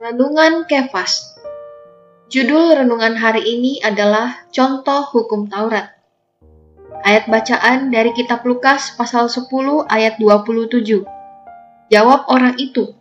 Renungan 0.00 0.64
Kefas 0.64 1.36
Judul 2.32 2.72
renungan 2.72 3.20
hari 3.20 3.44
ini 3.44 3.84
adalah 3.84 4.48
Contoh 4.48 5.04
Hukum 5.04 5.52
Taurat. 5.52 5.92
Ayat 7.04 7.28
bacaan 7.28 7.92
dari 7.92 8.16
kitab 8.16 8.40
Lukas 8.48 8.96
pasal 8.96 9.28
10 9.28 9.52
ayat 9.92 10.16
27. 10.16 11.04
Jawab 11.92 12.32
orang 12.32 12.56
itu, 12.56 12.96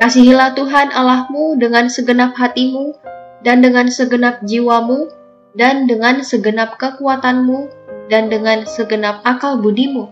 Kasihilah 0.00 0.56
Tuhan 0.56 0.96
Allahmu 0.96 1.60
dengan 1.60 1.92
segenap 1.92 2.32
hatimu 2.40 2.96
dan 3.44 3.60
dengan 3.60 3.92
segenap 3.92 4.40
jiwamu 4.48 5.12
dan 5.52 5.84
dengan 5.84 6.24
segenap 6.24 6.80
kekuatanmu 6.80 7.68
dan 8.08 8.32
dengan 8.32 8.64
segenap 8.64 9.20
akal 9.28 9.60
budimu. 9.60 10.08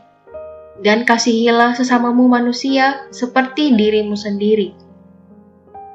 Dan 0.84 1.08
kasihilah 1.08 1.72
sesamamu 1.72 2.28
manusia 2.28 3.00
seperti 3.08 3.72
dirimu 3.72 4.12
sendiri. 4.12 4.91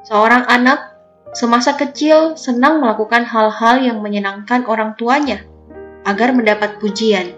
Seorang 0.07 0.47
anak 0.47 0.95
semasa 1.35 1.75
kecil 1.75 2.39
senang 2.39 2.79
melakukan 2.79 3.27
hal-hal 3.27 3.83
yang 3.83 3.99
menyenangkan 3.99 4.63
orang 4.63 4.95
tuanya 4.95 5.43
agar 6.07 6.31
mendapat 6.31 6.79
pujian. 6.79 7.35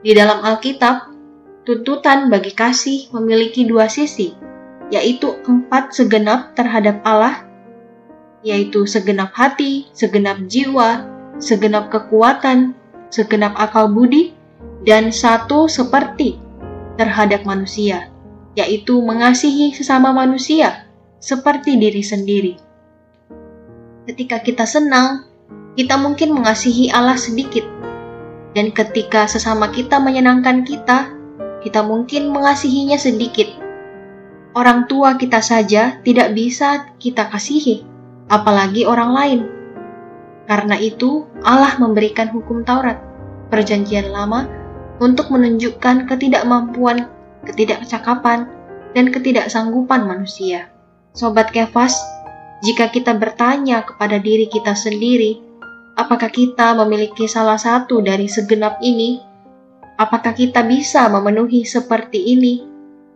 Di 0.00 0.16
dalam 0.16 0.40
Alkitab, 0.40 1.12
tuntutan 1.68 2.32
bagi 2.32 2.56
kasih 2.56 3.12
memiliki 3.12 3.68
dua 3.68 3.92
sisi, 3.92 4.32
yaitu 4.88 5.36
empat 5.44 5.92
segenap 5.92 6.56
terhadap 6.56 7.04
Allah, 7.04 7.44
yaitu 8.40 8.88
segenap 8.88 9.36
hati, 9.36 9.84
segenap 9.92 10.48
jiwa, 10.48 11.04
segenap 11.36 11.92
kekuatan, 11.92 12.72
segenap 13.12 13.52
akal 13.52 13.92
budi, 13.92 14.32
dan 14.88 15.12
satu 15.12 15.68
seperti 15.68 16.40
terhadap 16.96 17.44
manusia, 17.44 18.08
yaitu 18.56 18.96
mengasihi 18.96 19.76
sesama 19.76 20.16
manusia 20.16 20.85
seperti 21.18 21.76
diri 21.80 22.02
sendiri. 22.04 22.54
Ketika 24.06 24.38
kita 24.40 24.64
senang, 24.68 25.26
kita 25.74 25.98
mungkin 25.98 26.32
mengasihi 26.32 26.88
Allah 26.94 27.18
sedikit, 27.18 27.64
dan 28.56 28.72
ketika 28.72 29.28
sesama 29.28 29.68
kita 29.68 30.00
menyenangkan 30.00 30.64
kita, 30.64 31.12
kita 31.60 31.84
mungkin 31.84 32.32
mengasihinya 32.32 32.96
sedikit. 32.96 33.50
Orang 34.56 34.88
tua 34.88 35.20
kita 35.20 35.44
saja 35.44 36.00
tidak 36.00 36.32
bisa 36.32 36.88
kita 36.96 37.28
kasihi, 37.28 37.84
apalagi 38.32 38.88
orang 38.88 39.10
lain. 39.12 39.40
Karena 40.46 40.78
itu, 40.78 41.26
Allah 41.42 41.74
memberikan 41.76 42.30
hukum 42.30 42.62
Taurat, 42.62 42.96
Perjanjian 43.50 44.14
Lama, 44.14 44.48
untuk 45.02 45.28
menunjukkan 45.28 46.08
ketidakmampuan, 46.08 47.10
ketidakcakapan, 47.44 48.48
dan 48.96 49.12
ketidaksanggupan 49.12 50.08
manusia. 50.08 50.72
Sobat 51.16 51.48
Kefas, 51.48 51.96
jika 52.60 52.92
kita 52.92 53.16
bertanya 53.16 53.80
kepada 53.88 54.20
diri 54.20 54.52
kita 54.52 54.76
sendiri, 54.76 55.40
apakah 55.96 56.28
kita 56.28 56.76
memiliki 56.76 57.24
salah 57.24 57.56
satu 57.56 58.04
dari 58.04 58.28
segenap 58.28 58.76
ini? 58.84 59.24
Apakah 59.96 60.36
kita 60.36 60.60
bisa 60.68 61.08
memenuhi 61.08 61.64
seperti 61.64 62.20
ini? 62.36 62.68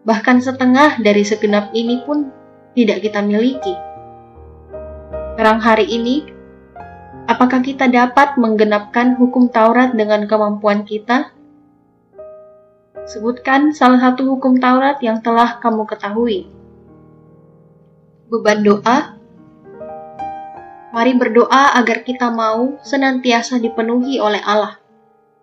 Bahkan 0.08 0.40
setengah 0.40 0.96
dari 1.04 1.28
segenap 1.28 1.76
ini 1.76 2.00
pun 2.08 2.32
tidak 2.72 3.04
kita 3.04 3.20
miliki. 3.20 3.76
Terang 5.36 5.60
hari 5.60 5.84
ini, 5.92 6.24
apakah 7.28 7.60
kita 7.60 7.84
dapat 7.84 8.40
menggenapkan 8.40 9.12
hukum 9.20 9.52
Taurat 9.52 9.92
dengan 9.92 10.24
kemampuan 10.24 10.88
kita? 10.88 11.36
Sebutkan 13.04 13.76
salah 13.76 14.00
satu 14.00 14.24
hukum 14.24 14.56
Taurat 14.56 14.96
yang 15.04 15.20
telah 15.20 15.60
kamu 15.60 15.84
ketahui. 15.84 16.59
Beban 18.30 18.62
doa 18.62 19.18
Mari 20.94 21.18
berdoa 21.18 21.74
agar 21.74 22.06
kita 22.06 22.30
mau 22.30 22.78
senantiasa 22.82 23.58
dipenuhi 23.58 24.22
oleh 24.22 24.38
Allah 24.42 24.78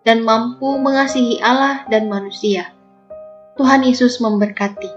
dan 0.07 0.23
mampu 0.23 0.79
mengasihi 0.79 1.43
Allah 1.43 1.83
dan 1.91 2.07
manusia. 2.07 2.71
Tuhan 3.59 3.83
Yesus 3.83 4.23
memberkati. 4.23 4.96